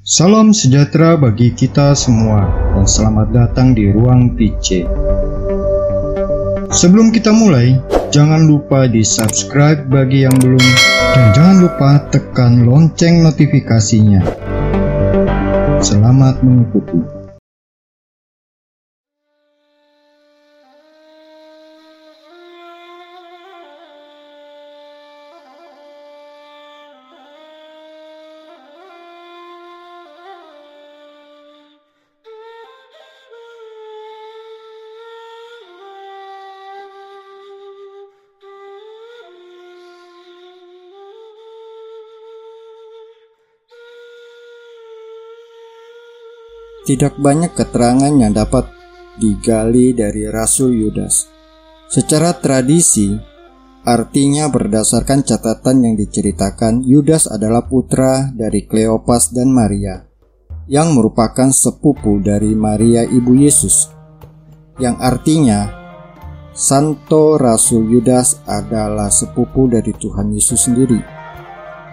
Salam 0.00 0.56
sejahtera 0.56 1.12
bagi 1.20 1.52
kita 1.52 1.92
semua 1.92 2.48
dan 2.72 2.88
selamat 2.88 3.36
datang 3.36 3.76
di 3.76 3.92
Ruang 3.92 4.32
PC. 4.32 4.88
Sebelum 6.72 7.12
kita 7.12 7.36
mulai, 7.36 7.76
jangan 8.08 8.48
lupa 8.48 8.88
di 8.88 9.04
subscribe 9.04 9.84
bagi 9.92 10.24
yang 10.24 10.32
belum 10.40 10.64
dan 11.12 11.26
jangan 11.36 11.56
lupa 11.60 11.90
tekan 12.08 12.64
lonceng 12.64 13.20
notifikasinya. 13.20 14.24
Selamat 15.84 16.40
mengikuti. 16.40 17.19
Tidak 46.90 47.22
banyak 47.22 47.54
keterangan 47.54 48.10
yang 48.10 48.34
dapat 48.34 48.66
digali 49.14 49.94
dari 49.94 50.26
Rasul 50.26 50.74
Yudas. 50.74 51.30
Secara 51.86 52.34
tradisi, 52.34 53.14
artinya 53.86 54.50
berdasarkan 54.50 55.22
catatan 55.22 55.86
yang 55.86 55.94
diceritakan, 55.94 56.82
Yudas 56.82 57.30
adalah 57.30 57.70
putra 57.70 58.34
dari 58.34 58.66
Kleopas 58.66 59.30
dan 59.30 59.54
Maria, 59.54 60.02
yang 60.66 60.90
merupakan 60.90 61.54
sepupu 61.54 62.18
dari 62.18 62.58
Maria 62.58 63.06
ibu 63.06 63.38
Yesus, 63.38 63.86
yang 64.82 64.98
artinya 64.98 65.70
Santo 66.50 67.38
Rasul 67.38 67.86
Yudas 67.86 68.42
adalah 68.50 69.14
sepupu 69.14 69.70
dari 69.70 69.94
Tuhan 69.94 70.34
Yesus 70.34 70.66
sendiri. 70.66 71.19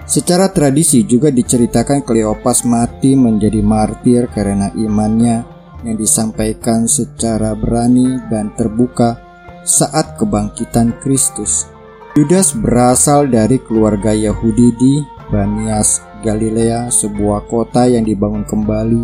Secara 0.07 0.47
tradisi 0.47 1.03
juga 1.03 1.27
diceritakan 1.27 1.99
Kleopas 2.07 2.63
mati 2.63 3.11
menjadi 3.11 3.59
martir 3.59 4.31
karena 4.31 4.71
imannya 4.71 5.43
yang 5.83 5.99
disampaikan 5.99 6.87
secara 6.87 7.51
berani 7.51 8.15
dan 8.31 8.55
terbuka 8.55 9.19
saat 9.67 10.15
kebangkitan 10.15 10.95
Kristus. 11.03 11.67
Yudas 12.15 12.55
berasal 12.55 13.27
dari 13.27 13.59
keluarga 13.59 14.15
Yahudi 14.15 14.67
di 14.79 14.93
Banias, 15.27 15.99
Galilea, 16.23 16.87
sebuah 16.87 17.43
kota 17.51 17.91
yang 17.91 18.07
dibangun 18.07 18.47
kembali 18.47 19.03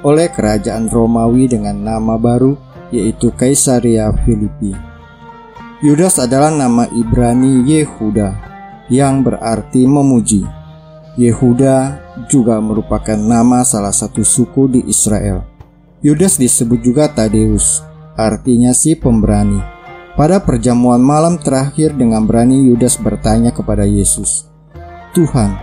oleh 0.00 0.32
kerajaan 0.32 0.88
Romawi 0.88 1.44
dengan 1.44 1.76
nama 1.76 2.16
baru 2.16 2.56
yaitu 2.88 3.36
Kaisaria 3.36 4.08
Filipi. 4.24 4.72
Yudas 5.84 6.16
adalah 6.16 6.48
nama 6.48 6.88
Ibrani 6.88 7.68
Yehuda 7.68 8.57
yang 8.88 9.24
berarti 9.24 9.84
memuji. 9.84 10.44
Yehuda 11.18 11.98
juga 12.30 12.62
merupakan 12.62 13.18
nama 13.18 13.66
salah 13.66 13.92
satu 13.92 14.22
suku 14.22 14.70
di 14.70 14.80
Israel. 14.86 15.44
Yudas 15.98 16.38
disebut 16.38 16.78
juga 16.78 17.10
Tadeus, 17.10 17.82
artinya 18.14 18.70
si 18.70 18.94
pemberani. 18.94 19.58
Pada 20.14 20.42
perjamuan 20.42 20.98
malam 20.98 21.38
terakhir 21.38 21.94
dengan 21.94 22.26
berani 22.26 22.70
Yudas 22.70 22.98
bertanya 22.98 23.54
kepada 23.54 23.86
Yesus, 23.86 24.46
"Tuhan, 25.14 25.58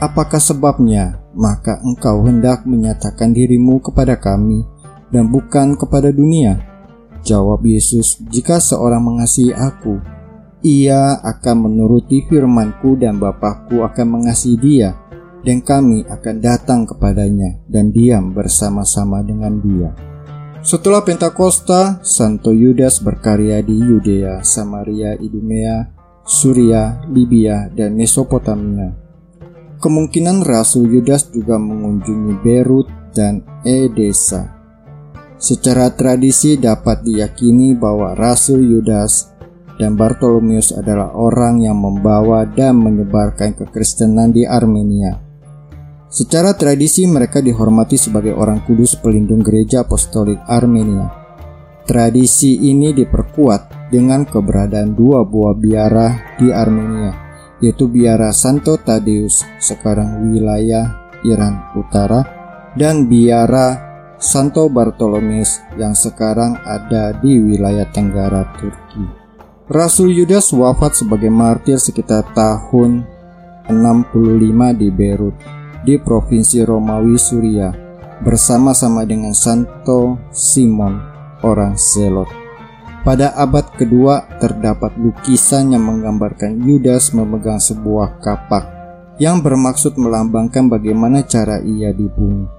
apakah 0.00 0.40
sebabnya 0.40 1.20
maka 1.36 1.80
engkau 1.84 2.24
hendak 2.24 2.64
menyatakan 2.64 3.32
dirimu 3.32 3.80
kepada 3.80 4.16
kami 4.16 4.64
dan 5.12 5.28
bukan 5.28 5.76
kepada 5.76 6.12
dunia?" 6.12 6.60
Jawab 7.24 7.64
Yesus, 7.64 8.20
"Jika 8.28 8.60
seorang 8.60 9.04
mengasihi 9.04 9.52
aku, 9.52 10.00
ia 10.60 11.16
akan 11.20 11.68
menuruti 11.68 12.24
firmanku 12.28 13.00
dan 13.00 13.16
Bapakku 13.16 13.80
akan 13.84 14.06
mengasihi 14.20 14.56
dia 14.60 14.90
dan 15.40 15.64
kami 15.64 16.04
akan 16.04 16.36
datang 16.40 16.84
kepadanya 16.84 17.64
dan 17.64 17.92
diam 17.92 18.36
bersama-sama 18.36 19.24
dengan 19.24 19.56
dia. 19.60 19.90
Setelah 20.60 21.00
Pentakosta, 21.00 22.04
Santo 22.04 22.52
Yudas 22.52 23.00
berkarya 23.00 23.64
di 23.64 23.80
Yudea, 23.80 24.44
Samaria, 24.44 25.16
Idumea, 25.16 25.88
Suria, 26.20 27.00
Libya, 27.08 27.72
dan 27.72 27.96
Mesopotamia. 27.96 28.92
Kemungkinan 29.80 30.44
Rasul 30.44 30.92
Yudas 30.92 31.32
juga 31.32 31.56
mengunjungi 31.56 32.44
Beirut 32.44 32.92
dan 33.16 33.40
Edesa. 33.64 34.60
Secara 35.40 35.88
tradisi 35.96 36.60
dapat 36.60 37.08
diyakini 37.08 37.72
bahwa 37.72 38.12
Rasul 38.12 38.60
Yudas 38.60 39.29
dan 39.80 39.96
Bartolomeus 39.96 40.76
adalah 40.76 41.16
orang 41.16 41.64
yang 41.64 41.80
membawa 41.80 42.44
dan 42.44 42.76
menyebarkan 42.76 43.56
kekristenan 43.56 44.28
di 44.28 44.44
Armenia. 44.44 45.16
Secara 46.12 46.52
tradisi 46.52 47.08
mereka 47.08 47.40
dihormati 47.40 47.96
sebagai 47.96 48.36
orang 48.36 48.60
kudus 48.68 49.00
pelindung 49.00 49.40
gereja 49.40 49.88
apostolik 49.88 50.36
Armenia. 50.44 51.08
Tradisi 51.88 52.68
ini 52.68 52.92
diperkuat 52.92 53.88
dengan 53.88 54.28
keberadaan 54.28 54.92
dua 54.92 55.24
buah 55.24 55.56
biara 55.56 56.36
di 56.36 56.52
Armenia, 56.52 57.14
yaitu 57.64 57.88
biara 57.88 58.36
Santo 58.36 58.76
Tadeus 58.76 59.42
sekarang 59.58 60.28
wilayah 60.28 61.14
Iran 61.24 61.72
Utara 61.78 62.20
dan 62.76 63.08
biara 63.10 63.90
Santo 64.20 64.68
Bartolomeus 64.68 65.64
yang 65.80 65.96
sekarang 65.96 66.60
ada 66.60 67.16
di 67.16 67.40
wilayah 67.40 67.88
Tenggara 67.88 68.44
Turki. 68.60 69.29
Rasul 69.70 70.10
Yudas 70.18 70.50
wafat 70.50 70.98
sebagai 70.98 71.30
martir 71.30 71.78
sekitar 71.78 72.26
tahun 72.34 73.06
65 73.70 74.50
di 74.74 74.90
Beirut, 74.90 75.38
di 75.86 75.94
provinsi 75.94 76.66
Romawi 76.66 77.14
Suria, 77.14 77.70
bersama-sama 78.18 79.06
dengan 79.06 79.30
Santo 79.30 80.18
Simon, 80.34 80.98
orang 81.46 81.78
Zelot. 81.78 82.26
Pada 83.06 83.30
abad 83.38 83.70
kedua 83.78 84.26
terdapat 84.42 84.98
lukisan 84.98 85.70
yang 85.70 85.86
menggambarkan 85.86 86.66
Yudas 86.66 87.14
memegang 87.14 87.62
sebuah 87.62 88.18
kapak 88.18 88.66
yang 89.22 89.38
bermaksud 89.38 89.94
melambangkan 89.94 90.66
bagaimana 90.66 91.22
cara 91.22 91.62
ia 91.62 91.94
dibunuh. 91.94 92.50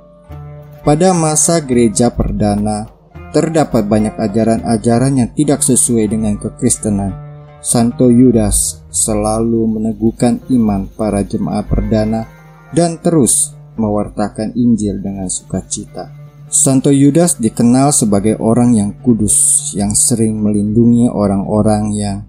Pada 0.88 1.12
masa 1.12 1.60
gereja 1.60 2.08
perdana, 2.08 2.88
terdapat 3.32 3.88
banyak 3.88 4.16
ajaran-ajaran 4.16 5.24
yang 5.24 5.30
tidak 5.36 5.64
sesuai 5.64 6.12
dengan 6.12 6.36
kekristenan. 6.36 7.16
Santo 7.62 8.12
Yudas 8.12 8.84
selalu 8.92 9.80
meneguhkan 9.80 10.44
iman 10.50 10.90
para 10.92 11.24
jemaat 11.24 11.70
perdana 11.70 12.28
dan 12.76 13.00
terus 13.00 13.56
mewartakan 13.80 14.52
Injil 14.58 15.00
dengan 15.00 15.32
sukacita. 15.32 16.12
Santo 16.52 16.92
Yudas 16.92 17.40
dikenal 17.40 17.96
sebagai 17.96 18.36
orang 18.44 18.76
yang 18.76 18.92
kudus, 19.00 19.72
yang 19.72 19.96
sering 19.96 20.44
melindungi 20.44 21.08
orang-orang 21.08 21.96
yang 21.96 22.28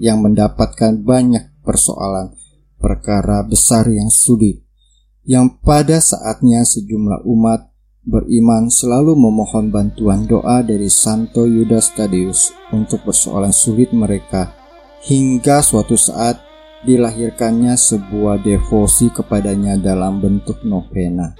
yang 0.00 0.18
mendapatkan 0.24 0.98
banyak 1.06 1.62
persoalan, 1.62 2.34
perkara 2.80 3.46
besar 3.46 3.86
yang 3.86 4.10
sulit, 4.10 4.64
yang 5.22 5.60
pada 5.62 6.02
saatnya 6.02 6.66
sejumlah 6.66 7.22
umat 7.28 7.69
beriman 8.00 8.72
selalu 8.72 9.12
memohon 9.12 9.68
bantuan 9.68 10.24
doa 10.24 10.64
dari 10.64 10.88
Santo 10.88 11.44
Yudas 11.44 11.92
Tadeus 11.92 12.52
untuk 12.72 13.04
persoalan 13.04 13.52
sulit 13.52 13.92
mereka 13.92 14.56
hingga 15.04 15.60
suatu 15.60 15.96
saat 16.00 16.40
dilahirkannya 16.80 17.76
sebuah 17.76 18.40
devosi 18.40 19.12
kepadanya 19.12 19.76
dalam 19.76 20.20
bentuk 20.20 20.64
novena. 20.64 21.36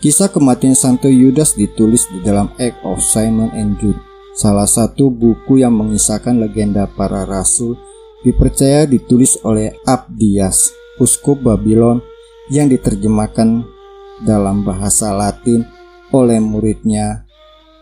Kisah 0.00 0.32
kematian 0.32 0.78
Santo 0.78 1.10
Yudas 1.10 1.52
ditulis 1.58 2.08
di 2.08 2.24
dalam 2.24 2.48
Act 2.56 2.80
of 2.86 3.02
Simon 3.02 3.52
and 3.52 3.76
Jude, 3.82 3.98
salah 4.32 4.64
satu 4.64 5.12
buku 5.12 5.60
yang 5.60 5.74
mengisahkan 5.74 6.38
legenda 6.38 6.88
para 6.88 7.28
rasul 7.28 7.76
dipercaya 8.22 8.86
ditulis 8.88 9.36
oleh 9.44 9.74
Abdias, 9.84 10.72
uskup 11.02 11.42
Babylon 11.42 12.00
yang 12.48 12.70
diterjemahkan 12.72 13.77
dalam 14.22 14.66
bahasa 14.66 15.14
Latin 15.14 15.66
oleh 16.14 16.40
muridnya 16.40 17.28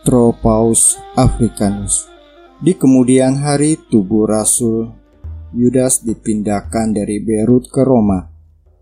Tropaus 0.03 0.95
Africanus. 1.15 2.07
Di 2.57 2.73
kemudian 2.73 3.37
hari 3.37 3.77
tubuh 3.77 4.25
Rasul 4.25 4.89
Yudas 5.53 6.03
dipindahkan 6.03 6.91
dari 6.91 7.23
Beirut 7.23 7.71
ke 7.71 7.85
Roma 7.85 8.27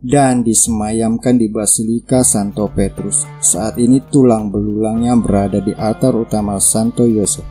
dan 0.06 0.46
disemayamkan 0.46 1.38
di 1.38 1.50
Basilika 1.50 2.22
Santo 2.22 2.70
Petrus. 2.70 3.26
Saat 3.42 3.82
ini 3.82 4.02
tulang 4.06 4.54
belulangnya 4.54 5.18
berada 5.18 5.60
di 5.62 5.74
altar 5.74 6.14
utama 6.14 6.62
Santo 6.62 7.10
Yosef 7.10 7.46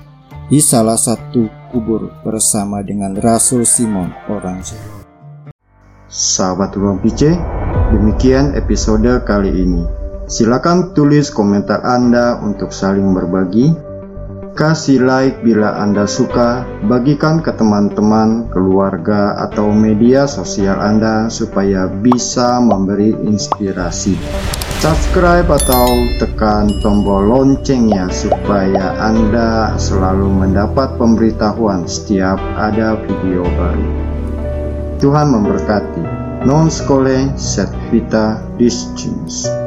di 0.46 0.60
salah 0.60 0.98
satu 0.98 1.48
kubur 1.72 2.20
bersama 2.22 2.84
dengan 2.84 3.16
Rasul 3.16 3.64
Simon 3.64 4.12
orang 4.28 4.60
Sahabat 6.06 6.76
Ruang 6.78 7.02
PC, 7.02 7.34
Demikian 7.94 8.58
episode 8.58 9.22
kali 9.22 9.54
ini. 9.54 9.86
Silakan 10.26 10.98
tulis 10.98 11.30
komentar 11.30 11.78
Anda 11.86 12.42
untuk 12.42 12.74
saling 12.74 13.14
berbagi. 13.14 13.70
Kasih 14.50 14.98
like 14.98 15.46
bila 15.46 15.78
Anda 15.78 16.02
suka, 16.10 16.66
bagikan 16.90 17.38
ke 17.38 17.54
teman-teman, 17.54 18.50
keluarga, 18.50 19.38
atau 19.46 19.70
media 19.70 20.26
sosial 20.26 20.74
Anda 20.82 21.30
supaya 21.30 21.86
bisa 21.86 22.58
memberi 22.58 23.14
inspirasi. 23.14 24.18
Subscribe 24.82 25.46
atau 25.46 25.86
tekan 26.18 26.74
tombol 26.82 27.30
loncengnya 27.30 28.10
supaya 28.10 28.98
Anda 28.98 29.78
selalu 29.78 30.34
mendapat 30.34 30.98
pemberitahuan 30.98 31.86
setiap 31.86 32.42
ada 32.58 32.98
video 33.06 33.46
baru. 33.54 33.86
Tuhan 34.98 35.30
memberkati. 35.30 36.23
Non 36.44 36.70
scole 36.70 37.32
set 37.36 37.72
vita 37.90 38.44
discimus. 38.56 39.63